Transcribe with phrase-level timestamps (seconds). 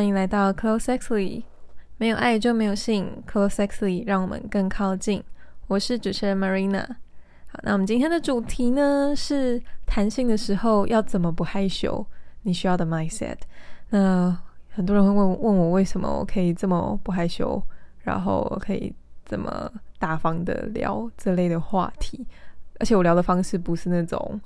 [0.00, 1.42] 欢迎来到 Close Sexly，
[1.98, 5.22] 没有爱就没有性，Close Sexly 让我们更靠近。
[5.66, 6.82] 我是主持人 Marina。
[7.48, 12.06] 好，那我们今天的主题呢是谈性的时候要怎么不害羞？
[12.44, 13.36] 你需要的 mindset。
[13.90, 14.34] 那
[14.70, 17.62] 很多人会问问我为什么我可以这么不害羞，
[17.98, 18.90] 然后可以
[19.26, 22.26] 这么大方的聊这类的话题，
[22.78, 24.40] 而且我聊的方式不是那种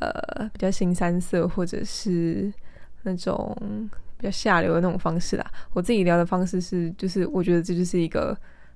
[0.00, 0.10] 呃
[0.52, 2.52] 比较新三色，或者是
[3.04, 3.56] 那种。
[4.22, 8.32] 比较下流的那种方式啦，我自己聊的方式是，就是我觉得这就是一个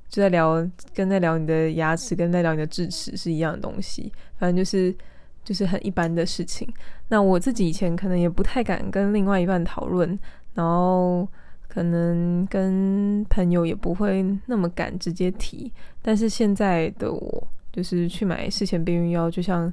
[0.09, 0.55] 就在聊，
[0.93, 4.93] 跟在聊你的牙齿，跟在聊你的智齿是一样的东西，反正就是
[5.45, 6.69] 就是很一般的事情。
[7.11, 10.19] 那我自己以前可能也不太敢跟另外一半讨论，
[10.55, 11.29] 然后
[11.69, 15.73] 可能跟朋友也不会那么敢直接提，
[16.03, 19.73] 但是现在的我就是去买事前避孕药，就像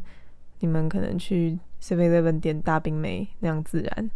[0.59, 4.11] 你们可能去 Seven Eleven 点大冰梅那样自然。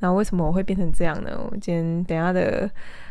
[0.00, 1.30] 那为什么我会变成这样呢？
[1.50, 2.68] 我今天等下的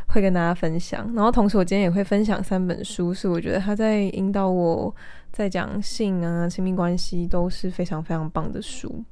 [0.08, 4.94] 会跟大家分享，然后同时我今天也会分享三本书，是我觉得他在引导我
[5.32, 9.04] 在讲性啊、亲密关系都是非常非常棒的书。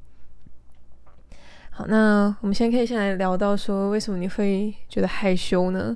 [1.70, 5.96] 好，那我们先可以先来聊到说，为什么你会觉得害羞呢？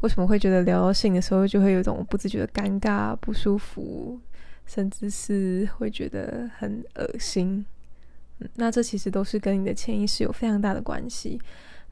[0.00, 4.20] 为什么会觉得聊到性的时候就会有一种不自觉的尴尬、不舒服，
[4.66, 7.64] 甚至是会觉得很恶心？
[8.54, 11.40] 那这其实都是跟你的潜意识有非常大的关系。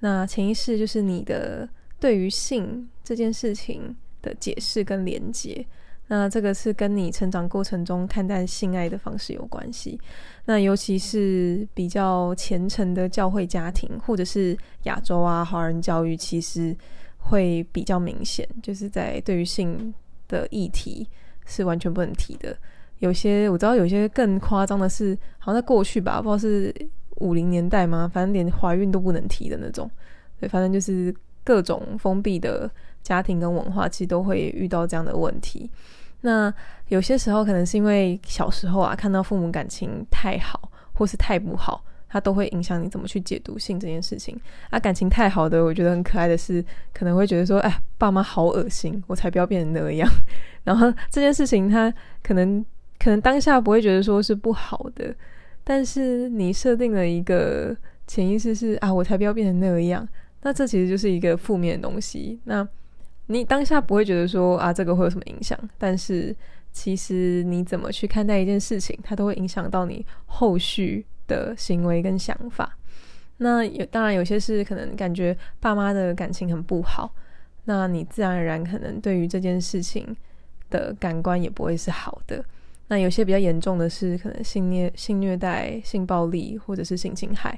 [0.01, 5.65] 那潜意识就是你的对于性这件事情的解释跟连接。
[6.09, 9.97] 那这个是跟你成长过程中看待性爱的方式有关系。
[10.45, 16.77] 那尤其是比较虔诚的教会家庭，或者是亚洲啊华人教育，其实
[17.17, 19.95] 会比较明显，就是在对于性
[20.27, 21.07] 的议题
[21.47, 22.57] 是完全不能提的。
[23.01, 26.75] 有些我知道，有些更夸张的是，好像在过去吧，不知道是
[27.17, 28.11] 五零年代吗？
[28.13, 29.91] 反正连怀孕都不能提的那种。
[30.39, 32.71] 对，反正就是各种封闭的
[33.03, 35.71] 家庭跟文化，其实都会遇到这样的问题。
[36.21, 36.53] 那
[36.89, 44.39] 有些时候可能是因为小时候啊，看到父母感情太好，或是太不好，它都会影响你怎么去解读性这件事情。
[44.69, 50.07] 啊，感情太好的，我觉得很可爱的是，可能会觉得说，哎，爸妈好恶心，我才不要变成那样。
[50.65, 51.91] 然后这件事情，他
[52.23, 52.63] 可能。
[53.03, 55.13] 可能当下不会觉得说是不好的，
[55.65, 57.75] 但是你设定了一个
[58.07, 60.07] 潜意识是啊，我才不要变成那个样，
[60.43, 62.39] 那这其实就是一个负面的东西。
[62.45, 62.67] 那
[63.27, 65.59] 你当下不会觉得说啊，这个会有什么影响？
[65.79, 66.37] 但是
[66.73, 72.77] 其实你怎么去看待一件事情，它都会影响到你后续的行为跟想法。
[73.39, 77.15] 那有当然有些是可能感觉爸妈的感情很不好，
[77.65, 80.15] 那你自然而然可能对于这件事情
[80.69, 82.45] 的感官也不会是好的。
[82.91, 87.57] 那有些比较严重的是，可能性虐、性虐待、性暴力，或者是性侵害，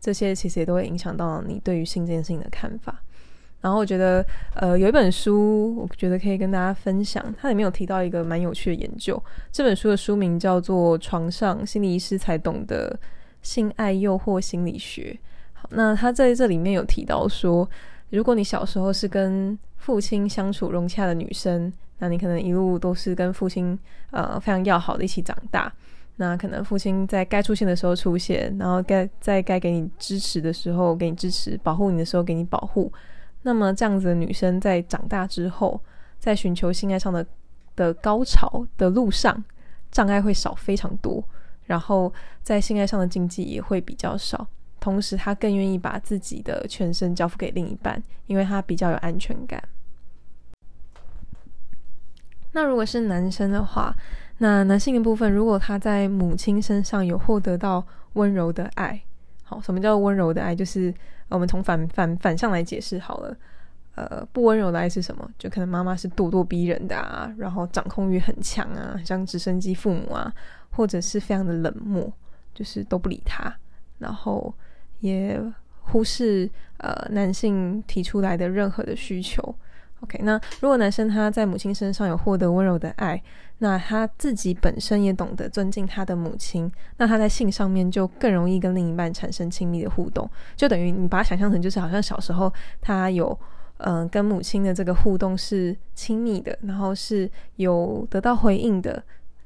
[0.00, 3.00] 这些其实也都会影响到你对于性这件事情的看法。
[3.60, 4.26] 然后我觉得，
[4.56, 9.22] 呃，有一本书，我觉得可以跟大家分享，它里面有提到一个蛮有趣的研究。
[9.52, 12.98] 这本书的书名叫做《床上心理医师才懂得
[13.40, 15.16] 性爱诱惑心理学》。
[15.52, 17.70] 好，那他在这里面有提到说，
[18.10, 21.72] 如果你小时候是跟父亲相处融洽的女生。
[21.98, 23.78] 那你可能一路都是跟父亲
[24.10, 25.72] 呃非常要好的一起长大，
[26.16, 32.92] 那可能父亲在该出现的时候出现，然后该在该给你支持的时候给你支持，保护你的时候给你保护。
[33.42, 35.80] 那么这样子的女生在长大之后，
[36.18, 37.26] 在寻求性爱上的
[37.74, 39.42] 的高潮的路上，
[39.90, 41.22] 障碍会少非常多，
[41.64, 44.46] 然后在性爱上的禁忌也会比较少，
[44.78, 49.62] 同时她更愿意把自己的全身交付给另一半，因为她比较有安全感。
[52.52, 53.94] 那如果是男生的话，
[54.38, 59.00] 那男性的部分，如果他在母亲身上有获得到温柔的爱，
[59.42, 60.54] 好，什么叫温柔的爱？
[60.54, 60.92] 就是
[61.28, 63.36] 我们从反反反向来解释好了。
[63.94, 65.30] 呃，不温柔的爱是什么？
[65.38, 70.32] 就可能妈妈是咄咄逼人的啊，然后掌控欲很强啊，像直升机父母啊，
[70.70, 72.10] 或者是非常的冷漠，
[72.54, 73.54] 就是都不理他，
[73.98, 74.52] 然后
[75.00, 75.38] 也
[75.82, 79.54] 忽视呃男性提出来的任何的需求。
[80.02, 83.22] OK，那如果男生他在母亲身上有获得温柔的爱，
[83.58, 93.38] 那他自己本身也懂得尊敬他的母亲，那他在性上面就更容易跟另一半产生亲密的互动，就等于你把它想象成就是好像小时候他有
[93.76, 99.00] 嗯跟母亲的这个互动是亲密的，然后是有得到回应的，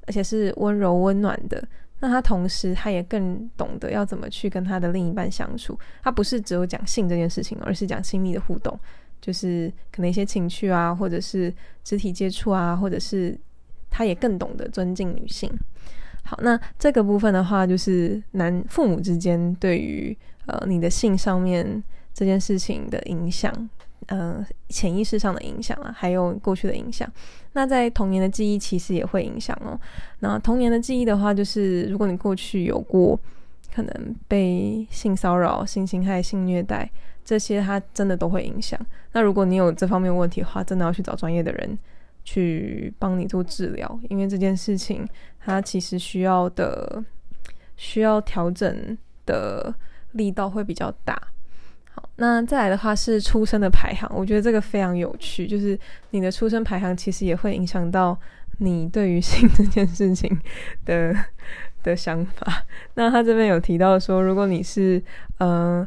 [0.07, 1.63] 而且是温柔温暖的，
[2.01, 8.81] 那他同时他也更懂得要怎么去跟他的另一半相处，他不是只有讲性这件事情，而是讲亲密的互动。
[9.21, 11.53] 就是可能一些情趣啊，或者是
[11.83, 13.39] 肢体接触啊，或者是
[13.91, 15.51] 他也更懂得尊敬女性。
[16.25, 20.17] 好，那这个部分的话，就是男父母之间对于
[20.47, 21.83] 呃你的性上面
[22.13, 23.53] 这件事情的影响，
[24.07, 27.11] 呃，潜意识上的影响啊，还有过去的影响。
[27.53, 29.79] 那在童年的记忆其实也会影响哦。
[30.19, 33.19] 那童年的记忆的话，就是如果你过去有过
[33.73, 36.91] 可能被性骚扰、性侵害、性虐待
[37.27, 38.81] 这些，它真的都会影响。
[39.13, 41.77] 那如果你有这方面问题的话，真的要去找专业的人
[42.25, 45.05] 去帮你做治疗，因为这件事情
[45.41, 47.03] 它其实需要的
[47.77, 48.97] 需要调整
[49.27, 49.75] 的
[50.13, 51.21] 力道会比较大。
[51.93, 55.77] 好，那再来的话是出生的排行，我觉得这个非常有趣，就是
[56.11, 58.17] 你的出生排行其实也会影响到
[58.59, 60.39] 你对于性这件事情
[60.85, 61.13] 的
[61.83, 62.63] 的想法。
[62.95, 65.03] 那他这边有提到说，如果你是
[65.39, 65.87] 呃，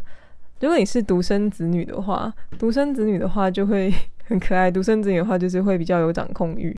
[0.60, 3.94] 如果你是独生子女的话，独生子女的话就会
[4.26, 6.76] 很可爱，独生子女的话就是会比较有掌控欲。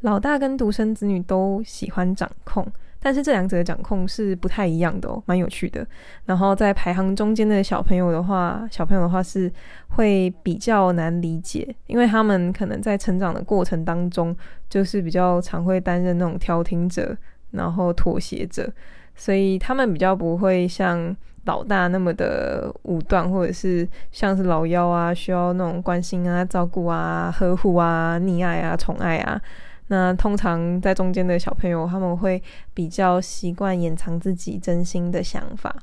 [0.00, 2.66] 老大跟独生子女都喜欢掌控。
[3.02, 5.86] 但是这两者的掌控是不太一样的哦，蛮有趣的。
[6.26, 9.50] 然后在排行中间的小朋友的话，小朋友的话是
[9.96, 14.36] 会比较难理解，因为他们可能在成长的过程当中，
[14.68, 17.16] 就是比较常会担任那种调停者，
[17.52, 18.70] 然后妥协者，
[19.16, 29.40] 所以他们比较不会像老大那么的武断，或者是像是老幺啊，需要那种关心啊、照顾啊、呵护啊、溺爱啊、宠爱啊。
[29.88, 32.40] 那通常在中间的小朋友，他们会
[32.74, 35.74] 比较习惯掩藏自己真心的想法，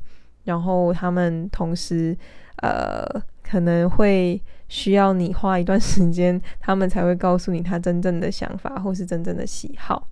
[0.44, 2.16] 然后他们同时，
[2.62, 3.04] 呃，
[3.44, 10.08] 可能会需要你花一段时间，他们才会告诉你他真正的想法或是真正的喜好。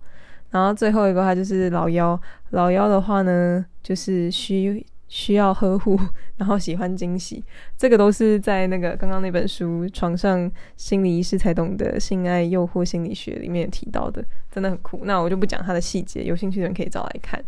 [0.50, 2.20] 然后最后一个话就是老幺，
[2.50, 4.84] 老幺的话呢，就是需。
[5.08, 5.96] 需要呵护，
[6.36, 7.42] 然后喜欢惊喜，
[7.76, 15.02] 这个都是在那个刚刚那本书《床上心理医师才懂的性爱诱惑心理学》里面提到的，真的很酷。
[15.04, 17.40] 那我就不讲它的细节，有兴趣的人可以找来看。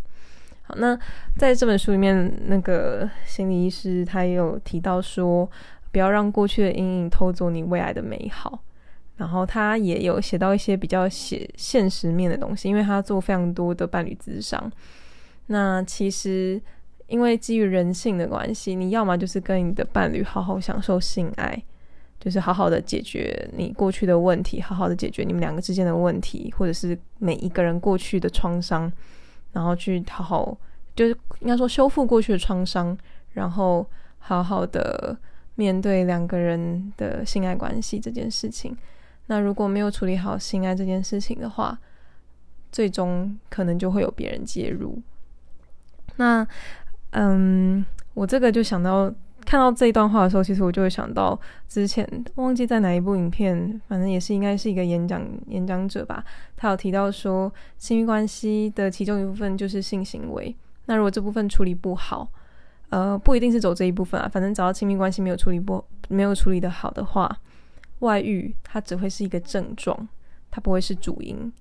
[0.61, 0.97] 好，那
[1.37, 5.49] 在这本书里面，那个心理医师他也有提到说，
[5.91, 8.63] 不要让过去的阴影偷走你未来的美好。
[9.17, 14.71] 然后他也有写到一些比较写现实面的东西，因为他做非常多的伴侣咨商。
[15.47, 16.61] 那其实。
[17.09, 21.59] 因为基于人性的关系，你要么就是跟你的伴侣好好享受性爱，
[22.19, 28.91] 就是好好的解决你过去的问题，好好的解决你们两个之间的问题，或者是每一个人过去的创伤，
[29.53, 30.55] 然后去好好
[30.95, 32.95] 就是应该说修复过去的创伤，
[33.33, 33.83] 然后
[34.19, 35.17] 好好的
[35.55, 38.77] 面对两个人的性爱关系这件事情。
[39.25, 41.79] 那如果没有处理好性爱这件事情的话，
[42.71, 45.01] 最终可能就会有别人介入。
[46.17, 46.47] 那。
[47.11, 47.83] 嗯，
[48.13, 49.11] 我这个就想到
[49.45, 56.23] 看到这一段话的时候，其实我就会想到之前忘记在哪一部影片，反正也是应该是一个演讲演讲者吧，
[56.55, 60.55] 他有提到说，亲密关系的其中一部分就是性行为。
[60.85, 62.27] 那如果这部分处理不好，
[62.89, 67.39] 呃，不一定是走这一部分啊，反正只要亲密关系没有处理不没有处理的好的话，
[67.99, 70.07] 外遇它只会是一个症状，
[70.51, 71.51] 它不会是主因。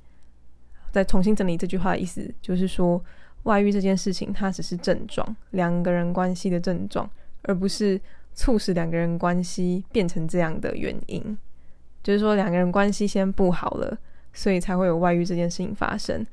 [0.91, 3.03] 再重新整理这句话的意思，就是说。
[3.49, 7.09] 外遇这件事情，它只是症状，两个人关系的症状，
[7.43, 7.99] 而不是
[8.35, 11.39] 促使两个人关系变成这样的原因。
[12.03, 13.99] 就是说，两个人关系先不好了，
[14.35, 16.25] 所以才会有外遇这件事情发生。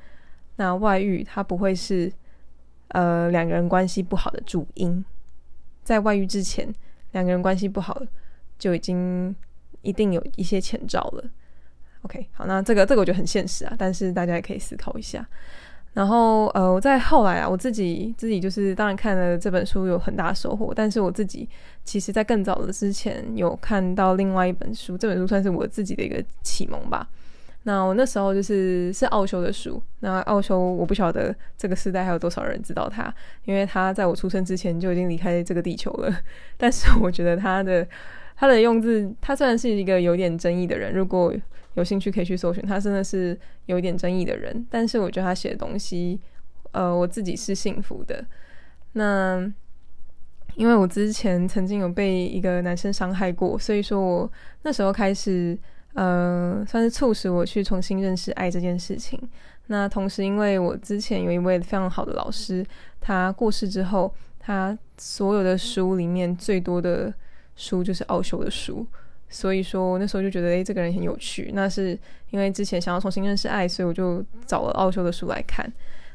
[0.57, 2.11] 那外遇它不会是
[2.89, 5.03] 呃两个人关系不好的主因，
[5.83, 6.67] 在外遇之前，
[7.13, 8.01] 两个人关系不好
[8.59, 9.33] 就已经
[9.81, 11.23] 一定有一些前兆了。
[12.01, 15.25] OK，好，那这个这个我觉得很现实啊，但是大家也可以思考一下。
[15.95, 21.47] 然后，呃，我在后来啊，我自己自己就是当然看了这本书有很大收获，但是我自己
[21.85, 27.07] 其实在更早的之前有看到另外一本书，这本书算是我自己的一个启蒙吧。
[27.63, 33.11] 那我那时候就是是奥修的书，那奥修我不晓得这个时代还有多少人知道他，
[33.45, 36.13] 因为他在我出生之前就已经离开这个地球了。
[36.57, 37.87] 但是我觉得他的
[38.35, 41.33] 他的用字，他虽然是一个有点争议的人，如果
[41.75, 46.19] 有兴趣可以去搜寻，他真的是有点争议的人，但是我觉得他写的东西，
[46.71, 48.25] 呃，我自己是幸福的。
[48.93, 49.51] 那
[50.55, 55.57] 因为我之前曾经有被一个男生伤害过，所以说我那时候开始，
[55.95, 59.19] 呃，算是促使我去重新认识爱这件事情。
[59.67, 62.65] 那同时，因为我之前有一位非常好的老师，
[63.01, 67.13] 他过世之后，他所有的书里面最多的
[67.55, 68.85] 书就是奥修的书。
[69.27, 71.49] 所以说那时候就觉得，诶，这个人很有趣。
[71.53, 71.97] 那是
[72.29, 75.69] 因为之前想要重新认识爱，所以我就找了奥修的书来看。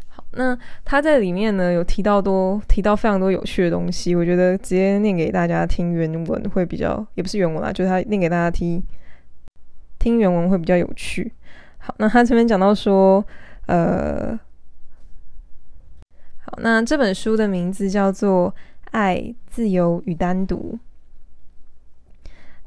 [0.09, 8.83] 好，那他在里面呢有提到多提到非常多有趣的东西，我觉得直接念给大家听原文会比较，也不是原文啦，就是他念给大家听，
[9.99, 11.33] 听原文会比较有趣。
[11.79, 13.25] 好，那他这边讲到说，
[13.67, 14.39] 呃，
[16.39, 18.55] 好，那这本书的名字叫做。
[18.93, 20.77] 爱、自由与单独。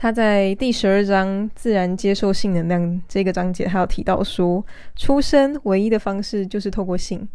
[0.03, 4.62] 他在第十二章“自然接受性能量”这个章节，还有提到说，
[4.98, 7.25] 出生唯一的方式就是透过性。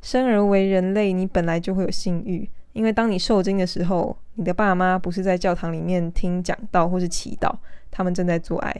[0.00, 7.54] 生而为人类，你本来就会有性欲，因为当你受精的时候，你的爸妈不是在教堂里面听讲道或是祈祷，
[7.90, 8.74] 他们正在做爱。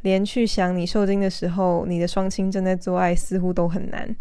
[0.00, 4.16] 连去想你受精的时候，你的双亲正在做爱，似乎都很难。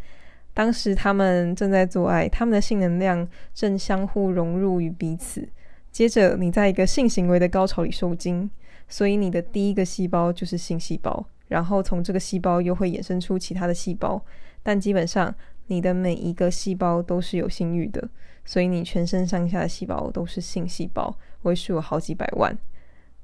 [0.53, 3.25] 当时他们正在做爱，他们的性能量
[3.55, 5.47] 正相互融入于彼此。
[5.91, 8.49] 接着，你在一个性行为的高潮里受精，
[8.87, 14.23] 所以你的第一个细胞就是性细胞，然后从这个细胞又会衍生出其他的细胞，
[14.63, 15.33] 但基本上
[15.67, 18.07] 你的每一个细胞都是有性欲的，
[18.45, 22.55] 所以你全身上下的细胞都是性细胞，为数有好几百万。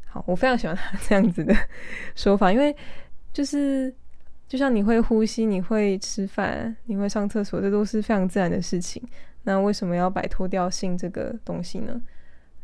[0.08, 1.56] 好，我非常喜欢他这样子的
[2.16, 2.76] 说法，因为
[3.32, 3.94] 就是
[4.48, 9.02] 就像你会呼吸、你会吃饭、你会上厕所，这都是非常自然的事情。
[9.44, 12.02] 那为什么要摆脱掉性这个东西呢？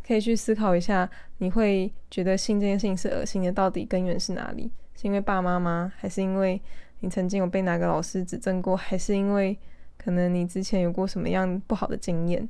[0.06, 4.72] 可以去思考一下，你会觉得性这件事情是恶心的，到底根源是哪里？
[4.96, 5.92] 是因为爸妈吗？
[5.98, 6.62] 还是因为
[7.00, 8.76] 你曾经有被哪个老师指正过？
[8.76, 9.58] 还是因为
[9.98, 12.48] 可能你之前有过什么样不好的经验？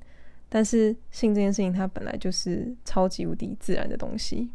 [0.50, 4.50] 但是性这件事情，它本来就是超级无敌自然的东西。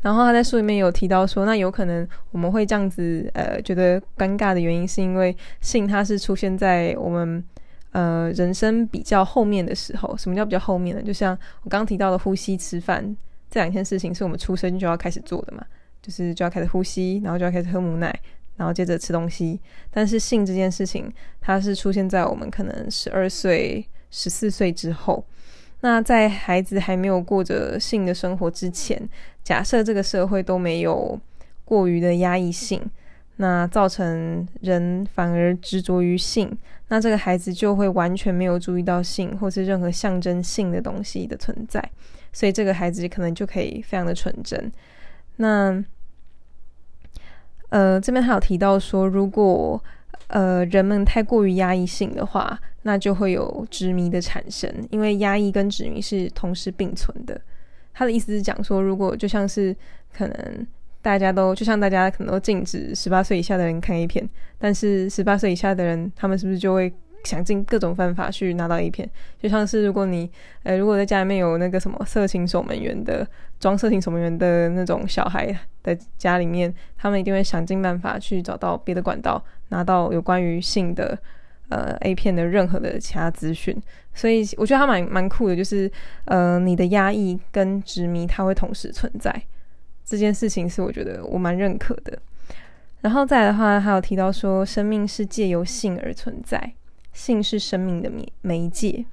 [0.00, 7.44] 然后他在书里面有提到说，那有可能我们会这样子，呃，觉得尴尬的原因，是因为性它是出现在我们。
[7.92, 11.02] 呃，人生比较后面的时候，什么叫比较后面呢？
[11.02, 13.16] 就像我刚刚提到的呼吸、吃饭
[13.50, 15.64] 这两件事情，是我们出生就要开始做的嘛，
[16.02, 18.14] 就是就要开始呼吸，然后就要开始喝母奶，
[18.56, 19.58] 然后接着吃东西。
[19.90, 25.24] 但是性这件事情，它是出现在我们可能十二岁、十四岁之后。
[25.80, 29.00] 那在孩子还没有过着性的生活之前，
[29.42, 31.18] 假设这个社会都没有
[31.64, 32.82] 过于的压抑性。
[33.40, 36.50] 那造成人反而执着于性，
[36.88, 41.82] 那这个孩子就会完全没有注意到性，或是任何象征性的东西的存在，
[42.32, 44.72] 所以这个孩子可能就可以非常的纯真。
[45.36, 45.84] 那，
[47.68, 49.82] 呃，这边还有提到说，如果
[50.28, 57.40] 呃人们太过于压抑性的话，那就会有执迷的产生，因为压抑跟执迷是同时并存的。
[57.92, 59.76] 他的意思是讲说，如果就像是
[60.12, 60.66] 可能。
[61.00, 64.28] 大家都就像大家可能都禁止十八岁以下的人看 A 片，
[64.58, 66.92] 但是十八岁以下的人，他们是不是就会
[67.24, 69.08] 想尽各种方法去拿到 A 片？
[69.40, 70.30] 就像是如果你
[70.64, 73.26] 呃，如果在家里面有那个什么色情守门员的
[73.60, 81.16] 装色情守门员的那种小孩的家里面，他们一定会想尽办法去找到别的管道，拿到有关于性的
[81.68, 83.80] 呃 A 片的任何的其他资讯。
[84.14, 85.90] 所以我觉得他蛮蛮酷的，就是
[86.24, 89.42] 呃，你的压抑跟执迷，它会同时存在。
[90.08, 92.18] 这件事情是我觉得我蛮认可的，
[93.02, 96.72] 然后再来的话，还有提到说，生命是借由性而存在，
[97.12, 99.04] 性是生命的媒媒介。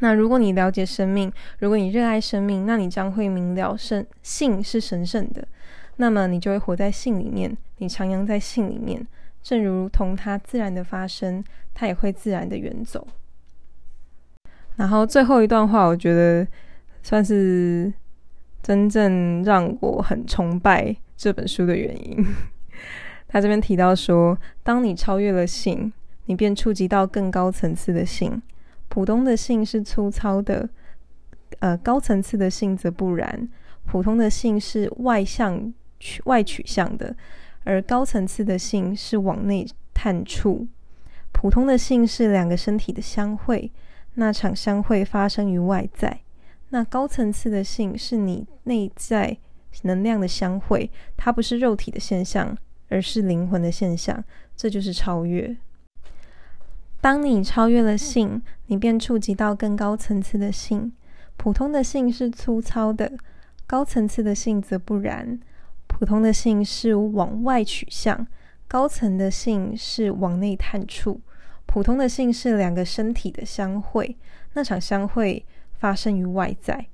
[0.00, 5.48] 那如果你了解生命，如果你热爱生命，那你将会明了圣性是神圣的，
[5.96, 9.06] 那么你就会活在性里面，你徜徉在性里面，
[9.42, 13.08] 正如同它自然的发生，它也会自然的远走。
[14.76, 16.46] 然后最后一段话，我觉得
[17.02, 17.90] 算是。
[18.62, 22.24] 真正让我很崇拜这本书的原因，
[23.26, 25.92] 他这边提到说，当你超越了性，
[26.26, 28.40] 你便触及到更高层次的性。
[28.88, 30.68] 普通的性是粗糙的，
[31.60, 33.48] 呃，高层次的性则不然。
[33.86, 37.14] 普通的性是外向取外取向的，
[37.64, 40.66] 而高层次的性是往内探触。
[41.32, 43.70] 普通的性是两个身体的相会，
[44.14, 46.20] 那场相会发生于外在。
[46.70, 49.36] 那高层次的性是你内在
[49.82, 52.56] 能量的相会，它不是肉体的现象，
[52.88, 54.22] 而是灵魂的现象。
[54.56, 55.56] 这就是超越。
[57.00, 60.92] 当你超越了性，你便触及到更高层次的性。
[61.36, 63.12] 普通的性是粗糙的，
[63.66, 65.40] 高层次的性则不然。
[65.86, 68.26] 普通的性是往外取向，
[68.68, 71.20] 高层的性是往内探触。
[71.64, 74.16] 普通的性是两个身体的相会，
[74.52, 75.44] 那场相会。
[75.80, 76.86] 发生于外在，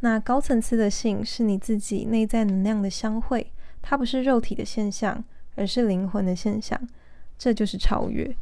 [0.00, 3.50] 那高层次的性是你自己内在能量的相会，
[3.82, 5.24] 它不是肉体的现象，
[5.56, 6.78] 而是灵魂的现象，
[7.38, 8.36] 这就是超越。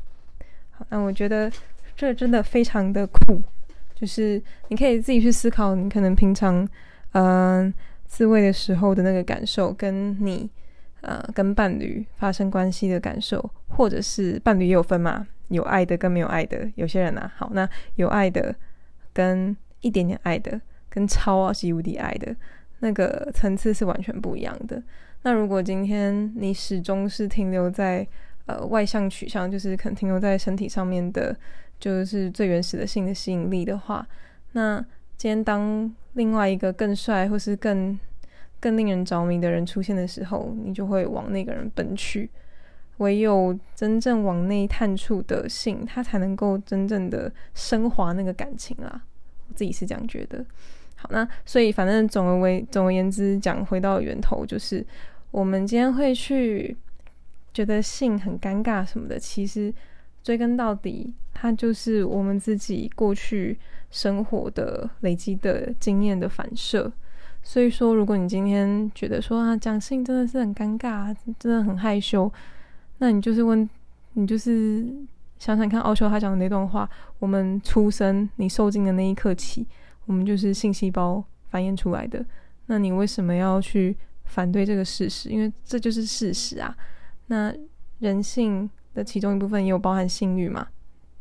[0.73, 1.51] 好，那我觉得
[1.95, 3.41] 这真的非常的酷，
[3.95, 6.69] 就是你可以自己去思考，你可能平常
[7.13, 7.73] 嗯
[8.07, 10.51] 自慰的时候的那个感受，跟你
[11.03, 18.53] 呃跟伴侣发生关系的感受，或者是伴侣也有分嘛，有爱的跟没有爱的，有些人啊，好，那有爱的
[19.13, 20.59] 跟一点点爱的
[20.89, 22.35] 跟超级无敌爱的
[22.81, 24.83] 那个层次是完全不一样的。
[25.23, 28.05] 那如果今天你始终是停留在
[28.47, 31.37] 呃外向取向，就是可能停留在身体上面的
[31.79, 34.07] 就是最原始的性的吸引力的话，
[34.53, 34.85] 那
[35.17, 37.99] 今天当另外一个更帅或是更
[38.59, 42.29] 更令人着迷的人出现的时候，你就会往那个人奔去。
[42.99, 49.03] 唯有真正往内探触的性，它才能够真正的升华那个感情啦。
[49.53, 50.45] 自己是这样觉得。
[50.97, 54.85] 好，那所以反正总而为总而言之讲，回到源头，就是
[55.31, 56.77] 我们今天会去
[57.53, 59.73] 觉得性很尴尬什么的，其实
[60.23, 63.59] 追根到底，它就是我们自己过去
[63.91, 66.91] 生活的累积的经验的反射。
[67.43, 72.33] 所以说，如果你今天觉得说啊讲性真的是很尴尬，真的很害羞。
[72.99, 73.69] 那你就是问，
[74.13, 74.87] 你就是
[75.43, 79.67] 想想看，奥修他讲的那段话：我们出生，你受精的那一刻起，
[80.07, 81.21] 我们就是性细胞
[81.51, 82.25] 繁衍出来的。
[82.67, 83.97] 那你为什么要去
[84.27, 85.31] 反对这个事实？
[85.31, 86.73] 因为这就是事实啊。
[87.27, 87.53] 那
[87.99, 90.69] 人性的其中一部分也有包含性欲嘛？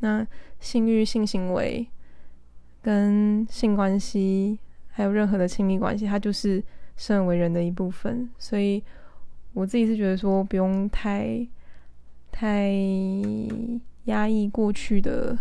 [0.02, 0.24] 那
[0.60, 1.88] 性欲、性行为
[2.84, 4.60] 跟性关系，
[4.92, 6.64] 还有任何的亲密关系，它就是
[6.96, 8.30] 生为人的一部分。
[8.38, 8.84] 所以
[9.54, 11.48] 我自己是觉得说，不用太。
[12.34, 12.72] 太
[14.06, 15.38] 压抑过去的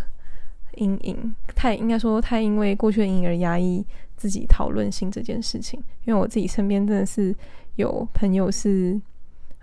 [0.75, 5.79] 阴影，太应该说太因为过去的阴影而压抑自己讨论性这件事情。
[6.05, 7.35] 因为我自己身边真的是
[7.75, 8.99] 有朋友是，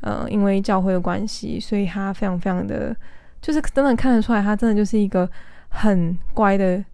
[0.00, 2.96] 呃，因为教会的关系，所以他非常非常的，
[3.40, 5.30] 就是真的看得出来，他真的就是一个
[5.68, 6.84] 很乖的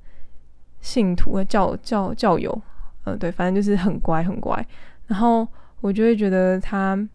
[0.81, 2.63] 信徒和教教教友。
[3.05, 4.67] 嗯，对，反正就是很乖很乖。
[5.07, 5.47] 然后
[5.81, 7.09] 我就会觉得他。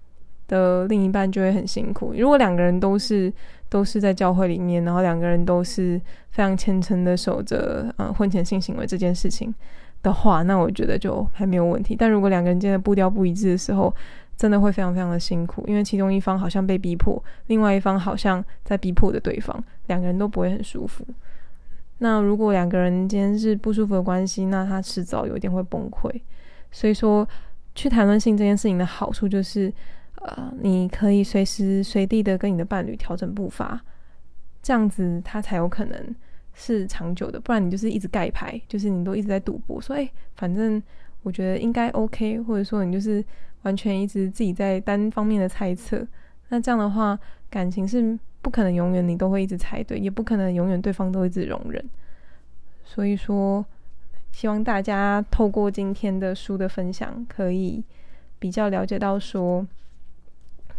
[0.50, 2.12] 的另一半就会很辛苦。
[2.17, 3.31] 如果两个人都是
[3.69, 9.53] 都是在教会里面，然后两个人都是非常虔诚的守着嗯婚前性行为这件事情
[10.01, 11.95] 的话，那我觉得就还没有问题。
[11.95, 13.93] 但如果两个人间的步调不一致的时候，
[14.35, 21.05] 真的会非常非常的辛苦，因为其中一方好像被逼迫，另外一方好像在逼迫的对方，两个人都不会很舒服。
[21.99, 26.09] 那如果两个人今天是不舒服的关系，那他迟早有一点会崩溃。
[26.71, 27.27] 所以说，
[27.75, 29.71] 去谈论性这件事情的好处就是。
[30.21, 33.82] 呃，你可以随时随地的跟你的伴侣调整步伐，
[34.62, 36.15] 这样子他才有可能
[36.53, 37.39] 是长久的。
[37.39, 40.82] 不然你就是一直盖牌，就是你都一直在赌博，说哎，反正
[41.23, 43.23] 我觉得应该 OK，或者说你就是
[43.62, 46.05] 完全一直自己在单方面的猜测。
[46.49, 47.17] 那这样的话，
[47.49, 51.82] 感情是不可能永远你都会一直猜对，也不可能永远对方都一直容忍。
[52.84, 53.65] 所以说，
[54.34, 57.82] 希望大家透过今天的书的分享，可以
[58.38, 59.65] 比较了解到说。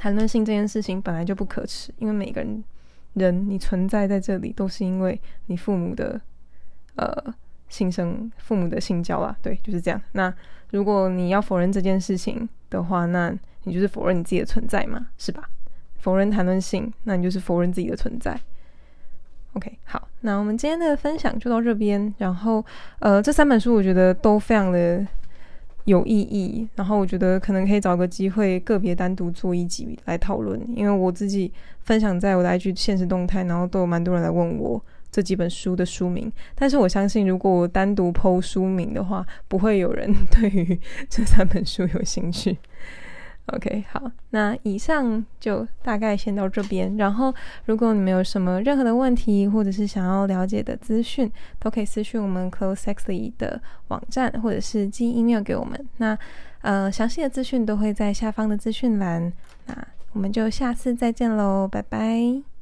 [0.01, 2.65] 谈论性这件事情本来就不可耻，因为每个人
[3.13, 6.19] 人你存在在这里，都是因为你父母的
[6.97, 7.13] 呃
[7.69, 10.01] 性生父母的性交啊，对，就是这样。
[10.13, 10.33] 那
[10.71, 13.31] 如果你要否认这件事情的话，那
[13.65, 15.47] 你就是否认你自己的存在嘛，是吧？
[15.99, 18.41] 否认谈论性，那你就是否认自己的存在。
[19.53, 22.15] OK，好，那我们今天的分享就到这边。
[22.17, 22.65] 然后
[23.01, 25.07] 呃，这三本书我觉得都非常的。
[25.85, 42.57] 有意义，然后我觉得可能可以找个机会个别单独做一集来讨论，因为我自己分享在我的 IG 现实动态，然后都有蛮多人来问我这几本书的书名，但是我相信如果我单独剖书名的话，不会有人 对于这三本书有兴趣。
[43.47, 46.97] OK，好，那以上就大概先到这边。
[46.97, 55.85] 然后，如果你们有什么任何的问题，或者是想要了解的资讯，都可以私讯我们 Close Sexy 的网站，或者是寄 email 给我们。
[55.97, 56.17] 那
[56.61, 59.33] 呃，详细的资讯都会在下方的资讯栏。
[59.67, 62.60] 那我们就下次再见喽，拜拜。